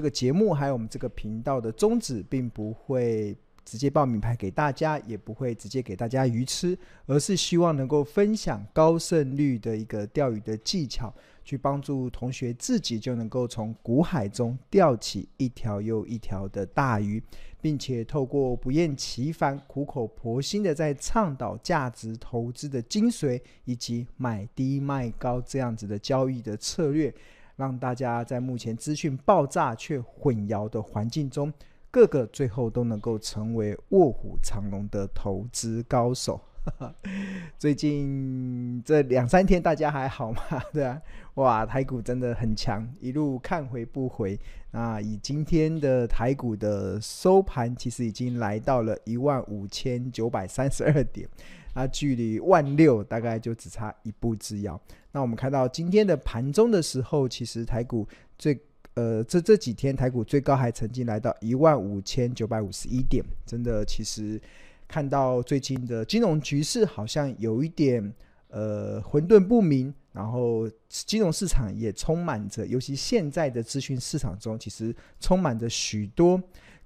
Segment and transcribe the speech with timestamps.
[0.00, 3.36] 这个节目还有我们这个频道的宗旨，并不会
[3.66, 17.22] 直接报名牌给大家，也不会直接给大家鱼吃，而是希望能够分享高胜率的一个钓鱼的技巧，去帮助同学自己就能够从股海中钓起一条又一条的大鱼，
[17.60, 27.14] 并且透过不厌其烦、苦口婆心的在倡导价值投资的精髓，以及买低卖高这样子的交易的策略。
[27.60, 31.52] 让大家在目前资讯爆炸却混淆的环境中，
[31.90, 36.40] 个个最后都能够成为卧虎藏龙的投资高手。
[37.58, 40.40] 最近这两三天大家还好吗？
[40.72, 41.00] 对啊，
[41.34, 44.38] 哇，台股真的很强，一路看回不回。
[44.70, 51.28] 那以今天的台股的收盘，其实已经来到了一万五千九百三十二点。
[51.74, 54.80] 那距离万六大概就只差一步之遥。
[55.12, 58.06] 那我们看到今天的盘中的时候，其实台股
[58.38, 58.58] 最
[58.94, 64.40] 呃这这几天台股最高还曾经来到一万五千九百五十一点，真的其实
[64.86, 68.12] 看到最近的金融局势好像有一点
[68.48, 76.40] 呃混沌不明，然后金融市场也充满着，尤其现在的资讯市场中，其实充满着许多。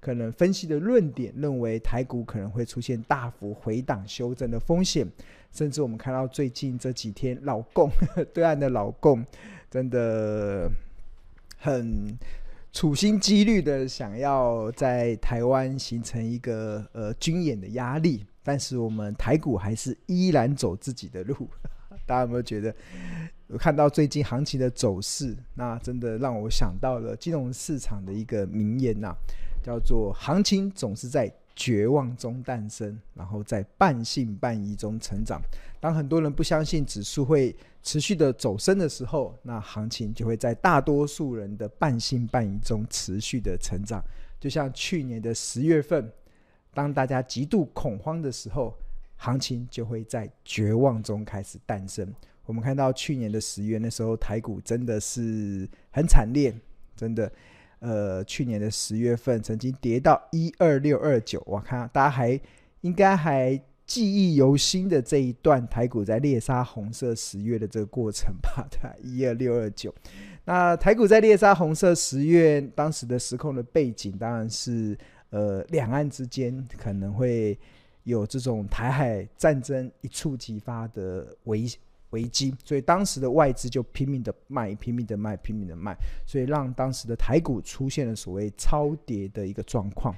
[0.05, 5.03] 可能分析的论点认为台股可能会出现大幅回档修正的风险，
[5.51, 7.89] 甚至我们看到最近这几天老共
[8.31, 9.25] 对岸的老共
[9.67, 10.69] 真的
[11.57, 12.15] 很
[12.71, 21.35] 处心积虑的想要在台湾形成一个呃军演的压力，但是我们台股还是依然走自己的路。
[22.05, 22.75] 大家有没有觉得？
[23.47, 29.15] 我看到最近行情的走势，那真的让我想到了金融市场的一个名言呐、
[29.65, 35.41] 叫做行情总是在绝望中诞生，然后在半信半疑中成长。
[35.79, 44.03] 当很多人不相信指数会持续的走升的时候，那行情就会在大多数人的半信半疑中持续的成长。
[44.39, 46.11] 就像去年的十月份，
[46.71, 48.71] 当大家极度恐慌的时候，
[49.15, 52.07] 行情就会在绝望中开始诞生。
[52.45, 56.53] 我们看到去年的十月，那时候台股真的是很惨烈，
[56.95, 57.31] 真的。
[57.79, 62.39] 呃，去年的十月份曾经跌到一二六二九，我看大家还
[62.81, 68.67] 应该还记忆犹新的这一段台股在猎杀红色十月的这个过程吧？
[68.71, 69.93] 对，一二六二九。
[70.45, 74.97] 那台股在猎杀红色十月，当时的时空的背景当然是
[75.29, 77.57] 呃，两岸之间可能会
[78.03, 81.79] 有这种台海战争一触即发的危险。
[82.15, 85.93] 危机，所以当时的外资就拼命的卖，拼命的卖，拼命的卖，
[86.25, 90.15] 所以让当时的台股出现了所谓超跌的一个状况。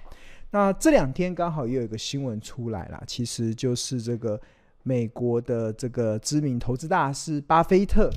[0.51, 4.39] 那这两天刚好又有一个新闻出来了，其实就是这个
[4.83, 8.11] 美国的这个知名投资大师巴菲特，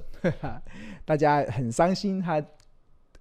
[1.06, 2.44] 大家很伤心，他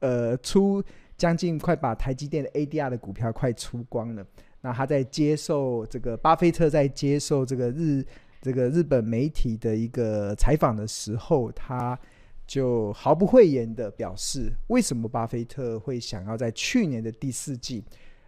[0.02, 0.84] 呃出
[1.18, 4.26] 将近快把台积电的 ADR 的股票快出光了。
[4.62, 8.06] 那他在接受这个巴菲特在接受这个日。
[8.42, 12.00] 这个日本媒体的一个采访的时候，他
[12.48, 17.84] 就毫不讳言的表示，为什么巴菲特会想要在去年的第四季，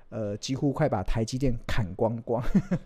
[0.09, 2.43] 呃，几乎快把台积电砍光光，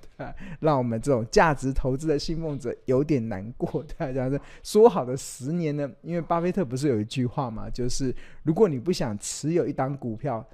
[0.62, 3.84] 让我们这种价值投资的信奉者有点难过。
[3.98, 5.92] 大家说，说好的十年呢？
[6.04, 10.48] 因为巴菲特不是有一句话嘛，就是如果你不想持有一档股票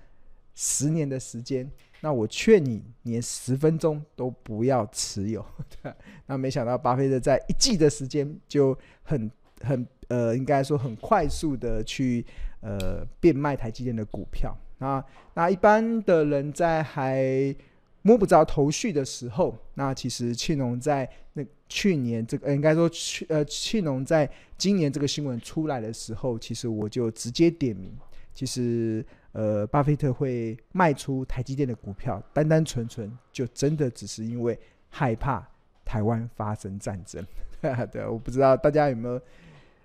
[0.55, 1.69] 十年的时间。
[2.03, 5.45] 那我劝你连十分钟都不要持有。
[6.25, 9.29] 那没想到巴菲特在一季的时间就很
[9.61, 12.25] 很呃，应该说很快速的去
[12.61, 14.51] 呃变卖台积电的股票。
[14.79, 17.55] 那那一般的人在还
[18.01, 27.95] 摸不着头绪的时候，那其实庆农在那去年这个、应该说去呃庆农在今年这个新闻出来的时候，其实我就直接点名，
[28.33, 29.05] 其实。
[29.33, 34.57] 呃，巴菲特会卖出台积电的股票，单单纯纯就真的只是因为
[34.89, 35.47] 害怕
[35.85, 37.25] 台湾发生战争。
[37.91, 39.21] 对，我不知道大家有没有，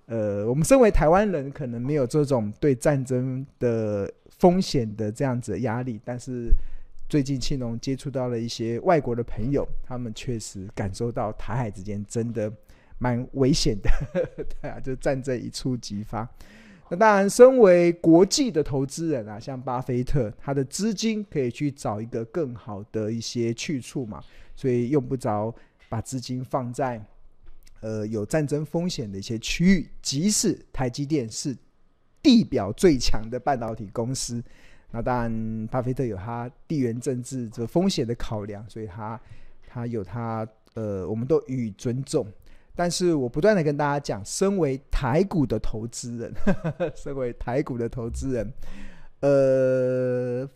[0.06, 6.50] 呃，我们身为台湾人，可能没有这种对战争的风险的这样子的压力，但是
[7.08, 12.52] 最近庆隆接触到了一些外国的朋友，他们确实感受到台海之间真的
[12.98, 13.90] 蛮危险的。
[14.60, 16.28] 对啊，就战争一触即发。
[16.88, 24.22] 那当然，身为国际的投资人啊，像巴菲特，他的资金可以去找一个更好的一些去处嘛，
[24.54, 25.52] 所以用不着
[25.88, 27.04] 把资金放在
[27.80, 29.90] 呃有战争风险的一些区域。
[30.00, 31.56] 即使台积电是
[32.22, 34.40] 地表最强的半导体公司，
[34.92, 39.20] 那当然，巴菲特有他地缘政治这风险的考量，所以他
[39.66, 42.24] 他有他呃，我们都予以尊重。
[42.76, 46.34] 但是我不断的跟大家讲，身为台股的投资人，
[46.94, 48.52] 身为台股的投资人，
[49.20, 50.48] 呃，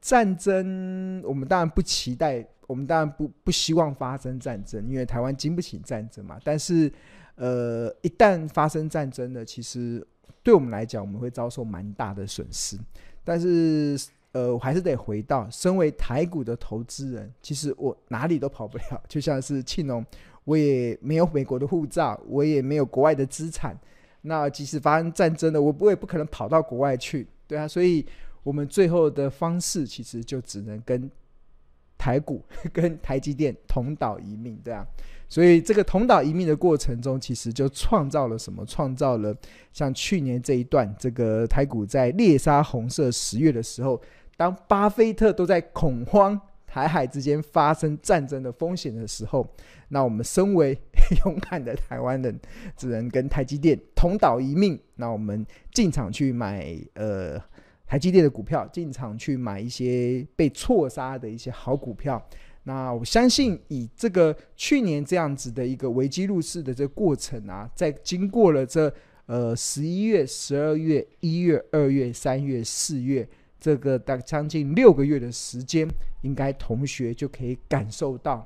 [0.00, 6.40] 战争我们当然不期待，我们当然不不希望发生战争，因为台湾经不起战争嘛。
[6.42, 6.90] 但是，
[7.34, 10.04] 呃，一旦发生战争呢，其实
[10.42, 12.78] 对我们来讲，我们会遭受蛮大的损失。
[13.22, 13.96] 但是，
[14.32, 19.02] 呃，我还是得回到，身为台股的投资人，其实我哪里都跑不了。
[19.06, 20.04] 就像是庆农，
[20.44, 23.78] 我也没有美国的护照，我也没有国外的资产。
[24.22, 27.66] 那即使发生战争了，我我也不可能跑到国外去，对啊。
[27.66, 28.06] 所以，
[28.42, 31.10] 我们最后的方式其实就只能跟
[31.98, 34.86] 台股、 跟台积电同岛一命，对啊。
[35.28, 38.64] 所以，这个同岛一命的过程中，其实就创造了什么？
[38.66, 39.34] 创造了
[39.72, 44.00] 像去年这一段，这个台股在猎杀红色十月的时候，
[44.36, 46.38] 当巴菲特都在恐慌
[46.72, 49.46] 台海之间发生战争的风险的时候，
[49.88, 50.74] 那我们身为
[51.26, 52.40] 勇敢的台湾人，
[52.74, 54.80] 只能跟台积电同岛一命。
[54.94, 57.38] 那我们进场去买呃
[57.86, 62.26] 台积电的股票，进场去买一些被错杀的一些好股票。
[62.62, 68.90] 那我相信，以这个去年这样子的一个危机入市的这个过程啊，在经过了这
[69.26, 73.28] 呃十一月、十二月、一月、二月、三月、四月
[73.62, 75.86] 这个大将近六个月的时间，
[76.22, 78.44] 应该同学就可以感受到。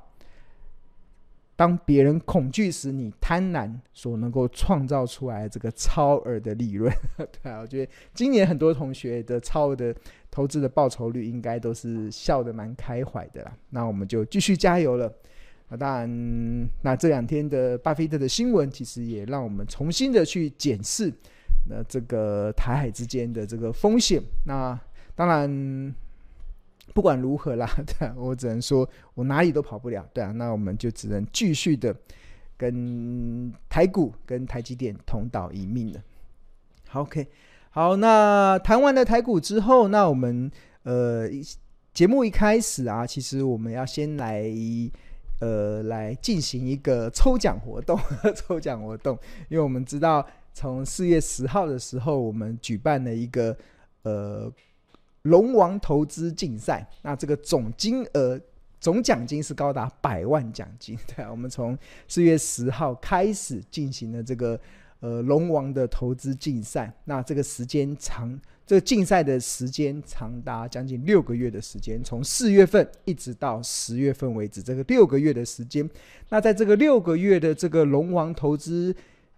[1.55, 9.95] 当别人恐惧时，你贪婪所能够创造出来这个超额的利润， 对啊，我觉得今年很多同学的超额的
[10.29, 13.57] 投资的报酬率，应该都是笑得蛮开怀的啦。
[13.71, 15.11] 那我们就继续加油了。
[15.69, 21.11] 那当然，那这两天的巴菲特的新闻，其实也让我们重新的去检视
[21.67, 24.21] 那这个台海之间的这个风险。
[24.45, 24.79] 那
[25.17, 25.93] 当然。
[26.93, 31.95] 不管如何啦， 对啊，我只能说，我哪里都跑不了，对啊，那我们就只能继续的
[32.57, 36.01] 跟台股、跟台积电同岛一命了。
[36.87, 37.27] 好，OK，
[37.69, 40.49] 好，那谈完了台股之后，那我们
[40.83, 41.29] 呃
[41.93, 44.49] 节目一开始啊，其实我们要先来
[45.39, 47.99] 呃来进行一个抽奖活动，
[48.33, 49.15] 抽奖活动，
[49.49, 53.55] 因为我们知道从四月十号的时候，我们举办了一个
[54.01, 54.51] 呃。
[55.27, 58.39] 龙王投资竞赛，那这个总金额、
[58.79, 60.97] 总奖金是高达百万奖金。
[61.07, 61.77] 对啊，我们从
[62.07, 64.59] 四月十号开始进行了这个
[65.01, 66.93] 呃龙王的投资竞赛。
[67.05, 75.89] 那这个时间长，这个竞赛的时间长达将近六个月的时间，从四月份一直到十月份为止，这个六个月的时间。
[76.29, 78.95] 那在这个六个月的这个龙王投资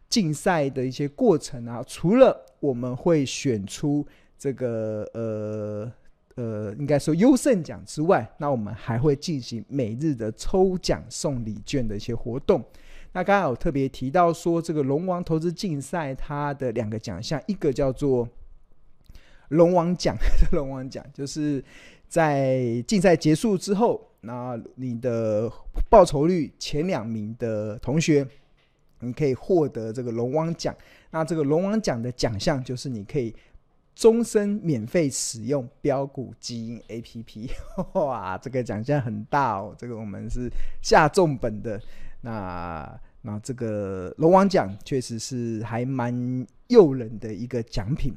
[0.08, 4.06] 竞赛的一些过程啊，除了我们会选出。
[4.40, 5.92] 这个呃
[6.36, 12.64] 呃，应该说优胜奖之外，那我们还会进行每日的抽奖送礼券的一些活动。
[13.12, 18.26] 那刚刚有特别提到说，这个龙王投资竞赛它的两个奖项，一个叫做
[19.50, 20.16] 龙王奖，
[20.54, 21.62] 龙王奖就是
[22.08, 25.52] 在竞赛结束之后，那你的
[25.90, 28.26] 报酬率前两名的同学，
[29.02, 30.74] 你可以获得这个龙王奖。
[31.12, 33.36] 那这个龙王奖的奖项就是你可以。
[34.00, 37.50] 终身免费使用标股基因 APP，
[38.00, 39.76] 哇，这个奖项很大哦！
[39.78, 40.50] 这个我们是
[40.82, 41.78] 下重本的。
[42.22, 48.14] 那那这个龙王奖确实是还蛮诱人的一个奖品。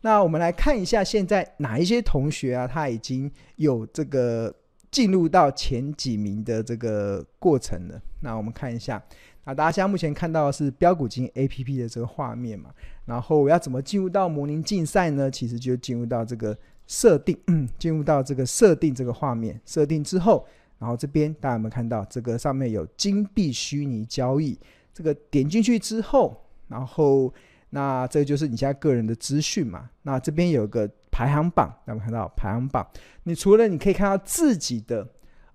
[0.00, 4.54] 那我们来看一下，现在哪一些同学啊，他已经有这个
[4.96, 8.00] 进入到前几名的这个过程了。
[8.20, 9.02] 那我们看一下。
[9.44, 12.70] 啊，大家现在目前看到的是标股金 APP 的这个画面嘛？
[13.04, 15.30] 然后我要怎么进入到模拟竞赛呢？
[15.30, 17.38] 其实就进入到这个设定，
[17.78, 19.60] 进入到这个设定这个画面。
[19.66, 20.46] 设定之后，
[20.78, 24.58] 然后这边大家有没有看到这个上面有金币虚拟交易？
[24.94, 27.32] 这个点进去之后，然后
[27.68, 29.90] 那这就是你现在个人的资讯嘛？
[30.02, 32.86] 那这边有个排行榜，那我们看到排行榜？
[33.22, 35.08] 你除了你可以看到自己的。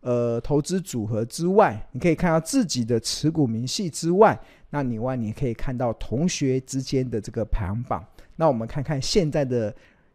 [0.04, 4.36] 呃，投资组合之外，你可以看到自己的持股明细之外，
[4.72, 8.04] 那另外你可以看到同学之间的这个排行榜。
[8.38, 9.72] 那我们看看现在的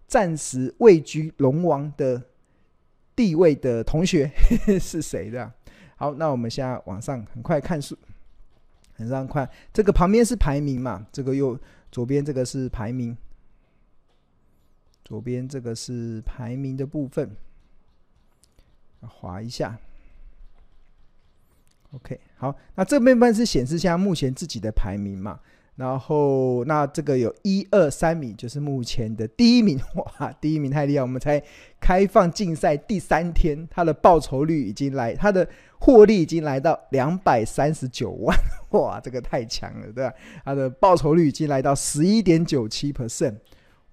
[0.09, 2.21] 暂时位居龙王的
[3.15, 4.29] 地位的同学
[4.81, 5.53] 是谁的？
[5.95, 7.97] 好，那我们现在往上很快看数，
[8.97, 9.49] 很上快。
[9.73, 11.07] 这个旁边是排名嘛？
[11.13, 11.57] 这个右
[11.93, 13.17] 左边这个是排名，
[15.07, 17.31] 左边这个是排名的部分。
[19.09, 19.79] 滑一下
[21.93, 25.39] ，OK，好，那这边部分是显示下目前自己的排名嘛，
[25.77, 31.41] 然后那这个有一二三名，就是目前的第一名，哇，第一名太厉害，我们才
[31.79, 35.49] 开放竞赛第三天，它的报酬率已经来，它的
[35.79, 38.37] 获利已经来到两百三十九万，
[38.71, 40.13] 哇，这个太强了，对吧？
[40.45, 43.37] 它的报酬率已经来到十一点九七 percent，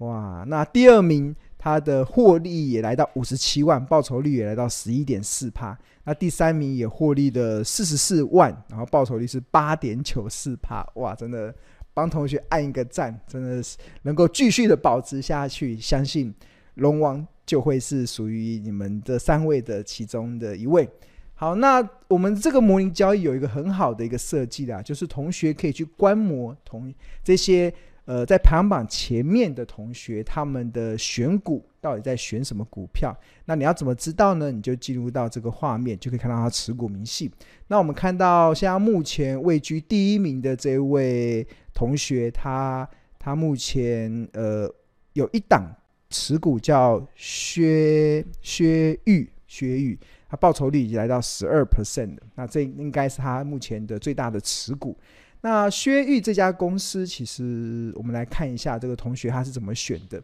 [0.06, 1.36] 哇，那第二名。
[1.66, 5.80] 它的获利也来到五十七万，报酬率也来到十一点四趴。
[6.04, 10.86] 那第三名也获利的四十四万，然后报酬率是八点九四趴。
[10.96, 11.56] 哇，真的
[11.94, 16.36] 帮同学按一个赞，真的是能够继续的保持下去，相信
[16.74, 20.86] 龙王就会是属于你们这三位的其中的一位。
[21.34, 26.94] 好，那我们这个模拟交易有一个很好的一个设计啦，就是同学可以去观摩同
[27.24, 27.74] 这些。
[28.06, 33.16] 呃，在排行榜前面的同学，他们的选股到底在选什么股票？
[33.46, 34.52] 那你要怎么知道呢？
[34.52, 37.32] 你就进入到这个画面，就可以看到他持股明细。
[37.68, 42.86] 那我们看到，现在目前位居第一名的这位同学，他
[43.18, 44.70] 他目前呃
[45.14, 45.74] 有一档
[46.10, 49.98] 持股叫薛薛玉薛玉，
[50.30, 52.18] 他报酬率已经来到十二 percent。
[52.36, 54.98] 那这应该是他目前的最大的持股。
[55.46, 60.18] 那薛玉这家公司，其实我们来看一下这个同学他是怎么选的。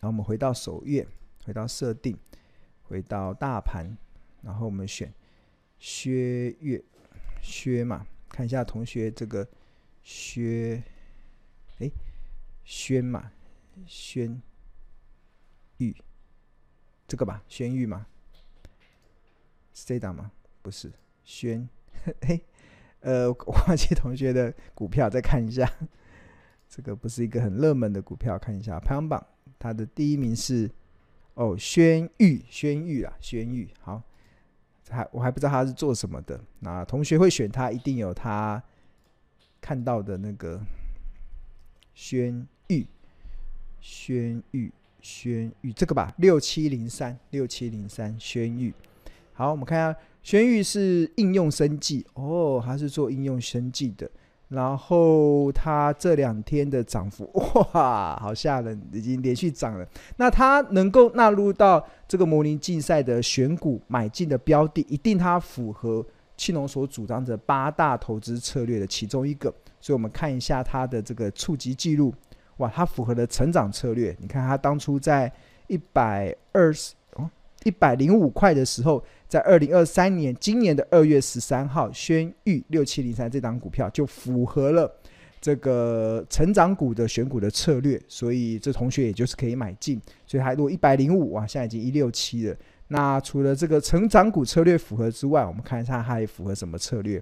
[0.00, 1.06] 然后我们回到首页，
[1.44, 2.16] 回到设定，
[2.84, 3.94] 回到大盘，
[4.40, 5.12] 然后我们选
[5.78, 6.82] 薛月，
[7.42, 9.46] 薛嘛，看一下同学这个
[10.02, 10.82] 薛，
[11.80, 11.90] 哎，
[12.64, 13.30] 宣嘛，
[13.86, 14.40] 宣
[15.76, 15.94] 玉，
[17.06, 18.06] 这个吧，宣玉嘛，
[19.74, 20.32] 是这档吗？
[20.62, 20.90] 不是，
[21.24, 21.68] 宣，
[22.22, 22.42] 嘿。
[23.04, 25.70] 呃，我忘记同学的股票，再看一下，
[26.70, 29.22] 这个不是一个很热门的股票，看一下排行榜，
[29.58, 30.70] 它的第一名是
[31.34, 34.02] 哦，轩玉，轩玉啊，轩玉，好，
[34.88, 38.62] 还我还不知道他是做什么的，那同学会选他，一定有他
[39.60, 40.58] 看到的那个
[41.92, 42.86] 轩玉，
[43.82, 48.72] 轩玉，轩玉，这个吧，六七零三，六七零三，轩玉，
[49.34, 50.00] 好，我们看一下。
[50.24, 54.10] 宣裕是应用生技哦，他是做应用生技的。
[54.48, 57.28] 然后他这两天的涨幅
[57.72, 59.86] 哇，好吓人，已经连续涨了。
[60.16, 66.04] 那他能够纳入到这个模拟竞赛的选股买进的标的，一定他符合
[66.36, 69.52] 庆隆所主张的八大投资策略的其中一个。
[69.80, 72.14] 所以我们看一下他的这个触及记录，
[72.58, 74.16] 哇，他符合了成长策略。
[74.20, 75.30] 你看他当初在
[75.66, 76.94] 一百二十，
[77.64, 79.04] 一百零五块的时候。
[79.26, 84.88] 在二零二三年，今年的二月十三号，宣裕六七零三这档股票就符合了
[85.40, 90.00] 这个成长股的选股的策略，所以这同学也就是可以买进。
[90.24, 92.56] 所以还落一百零五啊，现在已经一六七了。
[92.86, 97.20] 那除了这个成长股策略符合之外，我们看一下它还符合什么策略？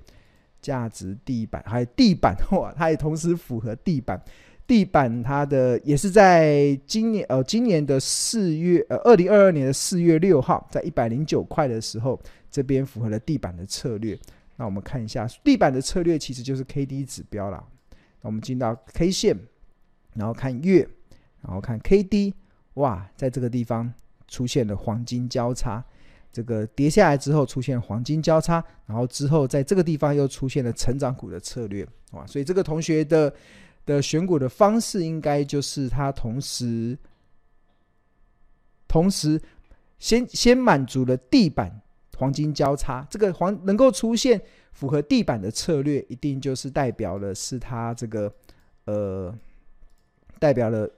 [0.61, 4.23] 价值地板还有地板哇，它也同时符合地板。
[4.65, 12.19] 地板它的也是在今年呃今年的四月呃二零二二年的四月六号，在一百零九块的时候，
[12.51, 14.19] 这边符合了地板的策略。
[14.57, 17.63] 那我们看一下地板的策略其实就是 K D 指标啦。
[18.21, 19.37] 那我们进到 K 线，
[20.15, 20.89] 然后看月，
[21.43, 22.35] 然后看 K D，
[22.75, 23.93] 哇，在这个地方
[24.29, 25.85] 出现了黄金交叉，
[26.33, 33.35] 这个跌下来之后出现黄金交叉，然后之后在这个地方又出现了成长股的策略，哇，所以这个同学的。
[33.85, 36.97] 的选股的方式应该就是它同时，
[38.87, 39.41] 同时
[39.99, 41.81] 先先满足了地板
[42.17, 44.41] 黄金交叉，这个黄能够出现
[44.73, 48.33] 符合地板的策略，一定就是代表了是它这个
[48.85, 49.35] 呃，
[50.39, 50.89] 代表了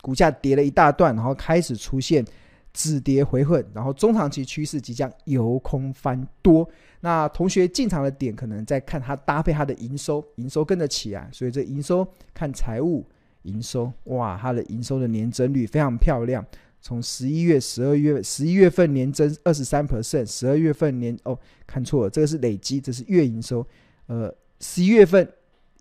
[0.00, 2.24] 股价跌了一大段，然后开始出现
[2.72, 6.68] 止跌回稳，然后中长期趋势即将由空翻多。
[7.00, 13.04] 那同学进场的点可能在看它搭配它的营收，营收跟得起啊，所以这营收看财务
[13.42, 16.44] 营收，哇，它的营收的年增率非常漂亮，
[16.80, 23.66] 从十一月、十二月、十一月份年增二十三 percent，十二月份年哦看错了，这个是累积，这是月营收，
[24.06, 25.28] 呃，十一月份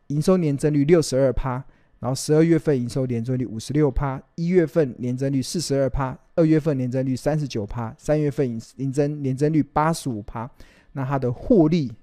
[0.07, 1.63] 营收年增率六十二趴，
[2.01, 10.49] 然后十二月份营收年增率五十六趴，一月份年增率四十二趴，二月份年增率三十九趴，三月份营增年增率八十五趴。
[10.93, 11.93] 那它的获利，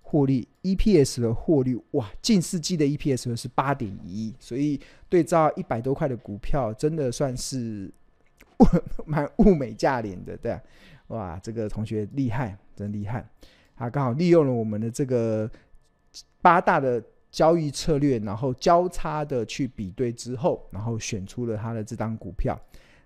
[0.00, 7.90] 获利 EPS 的获利哇，近四季的 EPS 是八点一，所以对照一百多块的股票，真的算是
[9.04, 10.62] 蛮物美价廉的，对啊，
[11.08, 13.28] 哇，这个同学厉害，真厉害，
[13.76, 15.50] 他刚好利用了我们的这个
[16.40, 22.56] 八大的交易策略，然后交叉的去比对之后，然后选出了他的这档股票，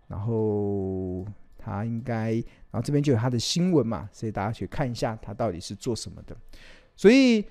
[0.07, 1.27] 然后。
[1.69, 2.35] 他应该，
[2.71, 6.37] 然后这边就有他的新闻嘛，所以大家去看一下他到底是做什么的。
[6.95, 7.45] 所以，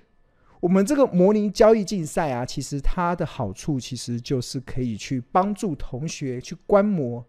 [0.61, 7.25] 我们这个模拟交易竞赛啊，其实它的好处其实就是可以去帮助同学去观摩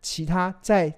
[0.00, 0.90] 其他在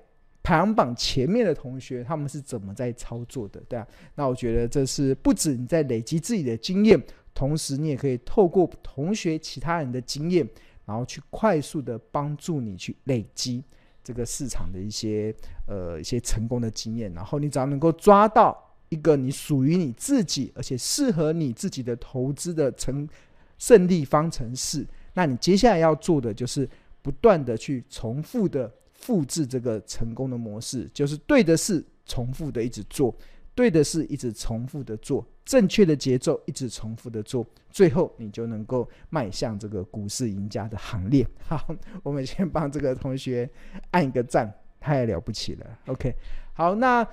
[0.44, 3.84] 排行榜前面的同学他们是怎么在操作的，对啊。
[4.14, 7.02] 那我觉得这是不止你在累积自己的经验，
[7.34, 10.49] 同时你也可以透过同学其他人的经验。
[10.87, 13.62] 然后去快速的帮助你去累积
[14.02, 15.32] 这个市场的一些
[15.68, 23.08] 呃一些成功的经验，然后你只要能够抓到一个你属于你自己而且适合你自己的投资的成
[23.56, 24.84] 胜利方程式，
[25.14, 26.68] 那你接下来要做的就是
[27.02, 33.14] 不断的去重复的复制这个成功的模式，就是对的事重复的一直做。
[33.54, 41.26] 对的事一直重复的做，正确的节奏一直重复的做，最后你就能够迈向这个股市赢家的行列。
[41.47, 43.49] 好，我们先帮这个同学
[43.90, 45.66] 按一个赞，太了不起了。
[45.87, 46.14] OK，
[46.54, 47.07] 好，那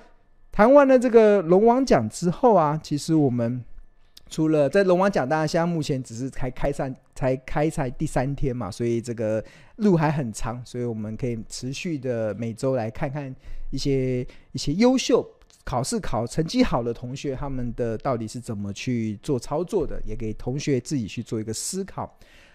[0.50, 3.62] 谈完了这个龙王奖之后啊，其实我们
[4.30, 9.44] 除了在龙王奖，大家现在目前只是才开赛，才开赛第三天嘛，所以这个
[9.76, 13.34] 路还很长，所以我们可以持续的每周来看看
[13.70, 15.28] 一些一些优秀。
[15.68, 20.00] 考试考成绩好的同学，他们的到底是怎么去做操作的？
[20.06, 22.10] 也给同学自己去做一个思考。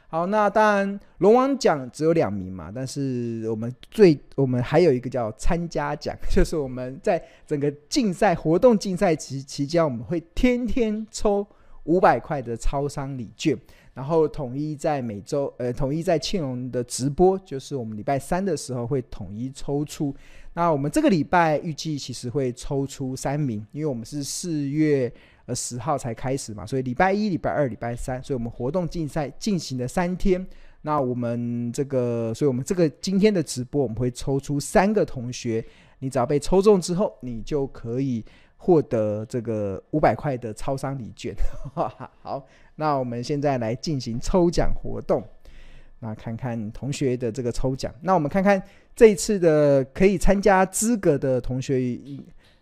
[0.07, 11.45] 好，那当然龙王奖只有两名嘛，但是我们最我们还有一个叫参加奖， 就是我们在整个竞赛活动竞赛期期间，我们会天天抽
[11.83, 13.55] 五百块的超商礼券，
[13.93, 20.15] 然后统一在每周呃统一在庆隆的直播，就是我们礼拜三的时候会统一抽出。
[20.53, 25.11] 那我们这个礼拜预计其实会抽出三名，因为我们是四月
[25.45, 30.45] 呃十号才开始嘛，所以礼拜一、礼拜二、礼拜三，所以我们活动竞赛进行了三天。
[30.85, 35.65] 那我们这个，所以我们这个今天的直播，我们会抽出三个同学，
[35.99, 38.23] 你只要被抽中之后，你就可以
[38.57, 41.33] 获得这个五百块的超商礼券。
[41.73, 42.45] 好，
[42.75, 45.23] 那我们现在来进行抽奖活动。
[46.03, 48.61] 那看看同学的这个抽奖，那我们看看
[48.93, 51.97] 这一次的可以参加资格的同学，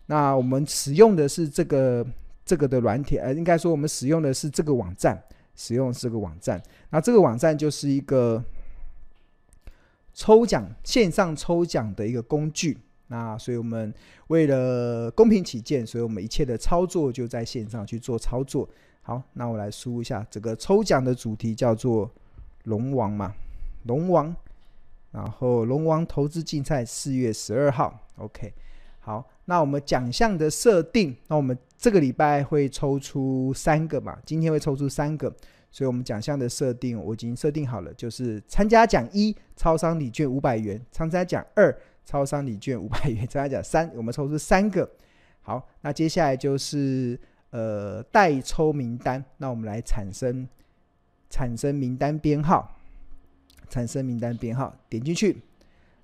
[0.06, 2.06] 那我们使用的是这个
[2.44, 5.20] 这个的软体，呃，应该说我们使用的是这个网站，
[5.56, 8.40] 使用这个网站，那这个网站就是一个
[10.14, 13.92] 抽奖线上抽奖的一个工具，那所以我们
[14.28, 18.68] 为了公平起见，所以我们一切的操作就在线上去做操作。
[19.02, 22.08] 好，那我来输一下这个抽奖的主题叫做。
[22.64, 23.34] 龙王嘛，
[23.84, 24.34] 龙王，
[25.10, 28.52] 然后龙王投资竞赛四月十二号，OK，
[29.00, 35.28] 好，那我们奖项的设定，那我们这个礼拜会抽出三个嘛，今天会抽出三个，
[35.70, 44.88] 所以我们奖项的设定我已经设定好了，就是参加奖一，超商礼券五百元；参加奖二，超商礼券五百元；参加奖三，我们抽出三个。
[45.42, 47.18] 好，那接下来就是
[47.50, 50.48] 呃代抽名单，那我们来产生。
[51.32, 52.76] 产生名单编号，
[53.70, 55.40] 产生名单编号，点进去，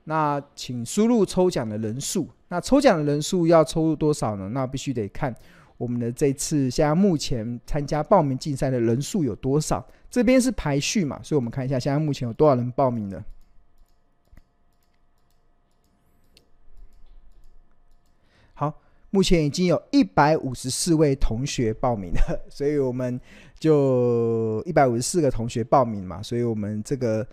[0.04, 2.26] 那请输入抽奖的人数。
[2.48, 4.48] 那抽奖的人数要抽入多少呢？
[4.48, 5.34] 那必须得看
[5.76, 9.86] 我们的这次现在目前参加报名竞赛的人数有多少。
[10.10, 13.22] 这边是排序嘛，所以我们看一下现在目前有多少人报名了。
[18.54, 18.80] 好。
[19.10, 23.18] 目前已经有一百五十四位同学报名了， 所以我们
[23.58, 27.26] 就一百五十四个同学报名嘛，所以我们这个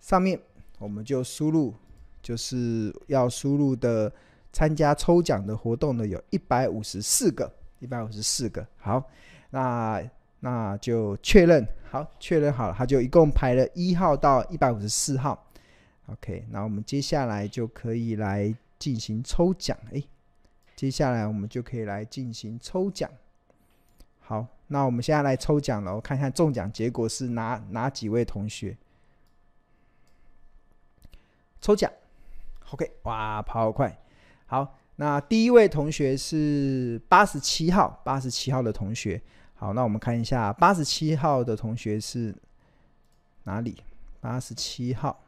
[0.00, 0.38] 上面
[0.78, 1.72] 我们就输入，
[2.20, 4.12] 就是要输入的
[4.52, 8.66] 参加抽奖的活动的有一百五十四个，一百五十四个。
[8.78, 9.02] 好，
[9.50, 10.02] 那
[10.40, 15.46] 那就确认，好，确认好了，他就一共排了一号到一百五十四号。
[16.06, 20.04] OK，那我们接下来就可以来进行抽奖，诶。
[20.82, 23.08] 接下来我们就可以来进行抽奖。
[24.18, 28.76] 好，那我们现在来抽奖了，我看看中奖结果是哪哪几位同学。
[31.60, 31.88] 抽奖
[32.72, 33.96] ，OK，哇，跑好快。
[34.46, 39.22] 好，那第一位同学是八十七号，八十七号的同学。
[39.54, 42.34] 好，那我们看一下八十七号的同学是
[43.44, 43.80] 哪里？
[44.20, 45.21] 八十七号。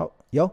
[0.00, 0.50] 好，有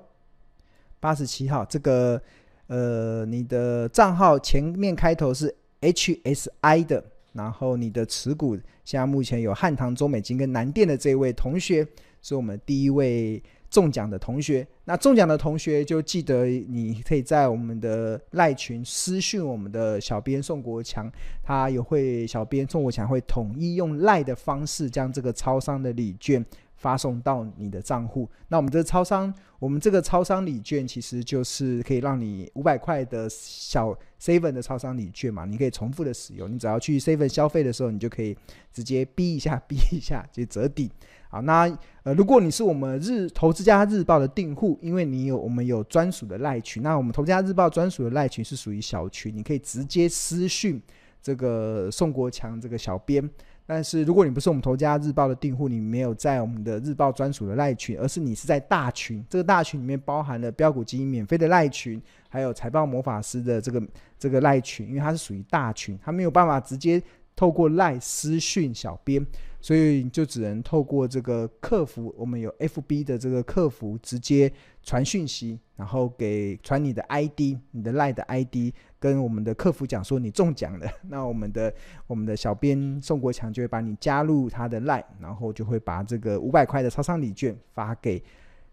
[0.99, 2.21] 八十七号这个，
[2.67, 11.87] 呃，你的账号前面开头是 HSI 的，然后你的持股现在目前有汉唐、中美金跟南电的这位同学，
[12.21, 14.67] 是我们第一位中奖的同学。
[14.83, 21.09] 那中奖的同学就记得你可以在我们的赖群私讯我们的小编宋国强，
[21.41, 26.45] 他也会小编宋国强会统一用赖的方式将这个超商的礼券。
[26.77, 28.29] 发送到你的账户。
[28.47, 36.49] 那我们这个超商，我们这个超商礼券其实就是可以让你五百块的小 seven 的超商礼券嘛，你可以重复的使用。
[36.51, 38.37] 你只要去 seven 消费的时候，你就可以
[38.71, 40.89] 直接逼一下，逼一下就折抵。
[41.29, 41.67] 好，那
[42.03, 50.81] 呃，如果你是我们日投资家日报的订户，因为你有我们有专属的赖群，那我们投资家日报专属的赖群是属于小群，你可以直接私讯
[51.21, 53.29] 这个宋国强这个小编。
[53.67, 63.83] 但是如果你不是我们头家日报的订户，你没有在我们的日报专属的赖群，而是你是在大群，这个大群里面包含了标股基因免费的赖群，还有财报魔法师的这个
[64.17, 67.03] 这个赖群，因为它是属于大群，它没有办法直接
[67.35, 69.23] 透过赖私讯小编。
[69.67, 74.49] 所以就只能透过这个客服，我们有 FB 的这个客服直接
[74.81, 80.89] 传讯息，然后给传你的 ID，你的 LINE 的 ID，跟我们的客服讲说你中奖了。
[81.09, 81.73] 那我们的
[82.07, 88.23] 我们的小编宋国强就会把你加入他的 LINE，然后就会把这个五百块的超商礼券发给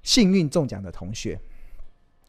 [0.04, 1.36] 幸运中奖的同学。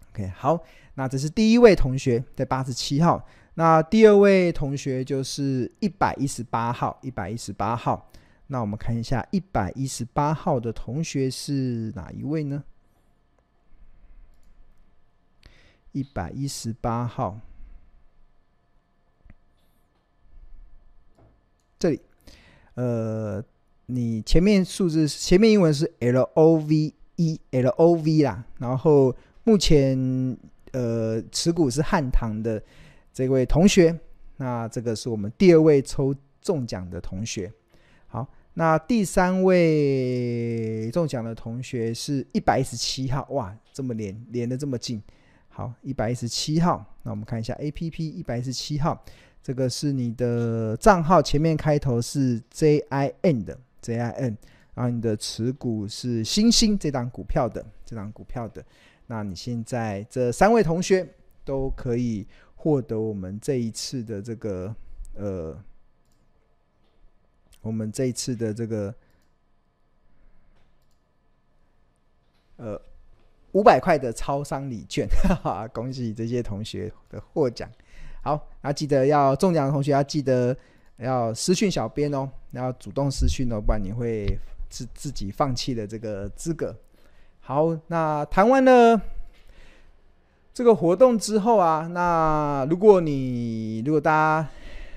[0.10, 0.60] OK，好，
[0.96, 3.24] 那这是第一位同学在八十七号，
[3.54, 8.10] 那第二位同学就是一百一十八号，一百一十八号。
[8.48, 12.64] 那我们看一下一百一十八号的同学是哪一位呢？
[15.94, 17.40] 一百一十八号，
[21.80, 22.02] 这里，
[22.76, 23.44] 呃，
[23.86, 30.38] 你前面数字前面英文是 L O V E L O V 啦，然后目前
[30.74, 32.62] 呃持股是汉唐的
[33.14, 33.98] 这位同学，
[34.38, 37.52] 那这个是我们第二位抽中奖的同学。
[38.58, 45.04] 那第三位中奖的同学是一百一十七号，哇，这么连连的这么近。
[45.50, 49.04] 好，一百一十七号，那我们看一下 APP 一百一十七号，
[49.44, 54.38] 这个是你的账号前面开头是 JIN 的 JIN，
[54.74, 58.64] 然后你的持股是星星这档股票的这档股票的，
[59.08, 61.06] 那你现在这三位同学
[61.44, 64.74] 都可以获得我们这一次的这个
[65.16, 65.62] 呃。
[67.66, 68.94] 我们这一次的这个，
[72.58, 72.80] 呃，
[73.54, 77.68] 五百块的超商礼券，哈哈，恭喜这些同学的获奖。
[78.22, 80.56] 好，那记得要中奖的同学要记得
[80.98, 84.38] 要私讯小编哦，要主动私讯哦，不然你会
[84.70, 86.76] 自自己放弃了这个资格。
[87.40, 89.02] 好，那谈完了
[90.54, 94.50] 这个活动之后啊，那如果你如果大家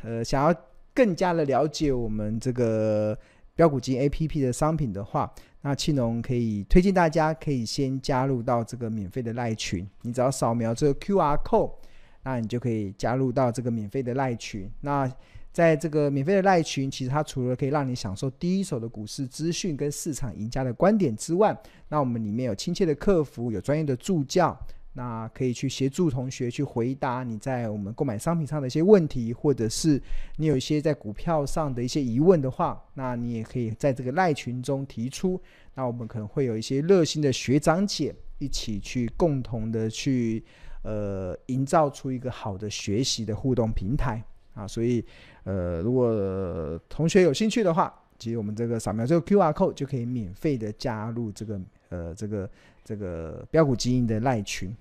[0.03, 0.55] 呃想要。
[0.99, 3.17] 更加的了解我们这个
[3.55, 9.89] 标股金 APP 的商品的话，那庆农可以推荐大家可以先加入到这个免费的赖群。
[10.03, 11.71] 你只要扫描这个 QR code，
[12.25, 14.69] 那你就可以加入到这个免费的赖群。
[14.81, 15.09] 那
[15.53, 21.57] 在这个免费的赖群，其实它除了可以让你享受第一手的股市资讯跟市场赢家的观点之外，
[21.89, 24.59] 那我们里面有亲切的客服，有专业的助教。
[24.99, 30.03] 那可以去协助同学去回答你在我们购买商品上的一些问题，或者是
[30.39, 35.41] 你有一些在股票上的一些疑问的话，那你也可以在这个赖群中提出。
[35.77, 40.43] 那我们可能会有一些热心的学长姐一起去共同的去
[40.83, 44.21] 呃营造出一个好的学习的互动平台
[44.53, 44.67] 啊。
[44.67, 45.05] 所以
[45.45, 52.51] 呃，如果同学有兴趣的话，其实我们这个扫描这个 QR code 就可以免费的加入这个呃这个
[52.85, 54.75] 这个标股基因的赖群。